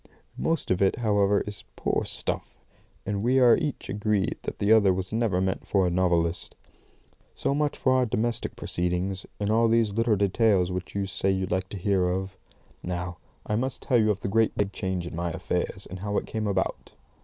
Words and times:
'"Most 0.49 0.71
of 0.71 0.81
it, 0.81 0.95
however, 0.95 1.41
is 1.41 1.63
poor 1.75 2.05
stuff, 2.05 2.59
and 3.05 3.21
we 3.21 3.37
are 3.37 3.55
each 3.55 3.87
agreed 3.87 4.35
that 4.41 4.57
the 4.57 4.71
other 4.71 4.91
was 4.91 5.13
never 5.13 5.39
meant 5.39 5.67
for 5.67 5.85
a 5.85 5.91
novelist. 5.91 6.55
So 7.35 7.53
much 7.53 7.77
for 7.77 7.93
our 7.93 8.07
domestic 8.07 8.55
proceedings, 8.55 9.27
and 9.39 9.51
all 9.51 9.67
these 9.67 9.93
little 9.93 10.15
details 10.15 10.71
which 10.71 10.95
you 10.95 11.05
say 11.05 11.29
you 11.29 11.45
like 11.45 11.69
to 11.69 11.77
hear 11.77 12.09
of. 12.09 12.35
Now 12.81 13.19
I 13.45 13.55
must 13.55 13.83
tell 13.83 13.99
you 13.99 14.09
of 14.09 14.21
the 14.21 14.27
great 14.27 14.57
big 14.57 14.73
change 14.73 15.05
in 15.05 15.15
my 15.15 15.29
affairs, 15.29 15.85
and 15.87 15.99
how 15.99 16.17
it 16.17 16.25
came 16.25 16.47
about. 16.47 16.93